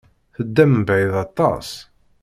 [0.35, 1.69] Teddam mebɛid aṭas.